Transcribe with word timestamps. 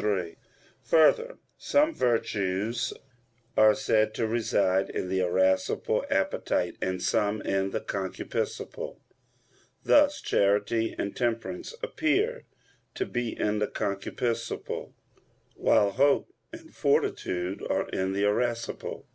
3: 0.00 0.34
Further, 0.84 1.36
some 1.58 1.94
virtues 1.94 2.94
are 3.54 3.74
said 3.74 4.14
to 4.14 4.26
reside 4.26 4.88
in 4.88 5.10
the 5.10 5.20
irascible 5.20 6.06
appetite 6.08 6.78
and 6.80 7.02
some 7.02 7.42
in 7.42 7.68
the 7.68 7.82
concupiscible: 7.82 8.98
thus 9.84 10.22
charity 10.22 10.94
and 10.98 11.14
temperance 11.14 11.74
appear 11.82 12.44
to 12.94 13.04
be 13.04 13.38
in 13.38 13.58
the 13.58 13.68
concupiscible, 13.68 14.94
while 15.54 15.90
hope 15.90 16.32
and 16.50 16.74
fortitude 16.74 17.62
are 17.68 17.86
in 17.90 18.14
the 18.14 18.24
irascible. 18.24 19.06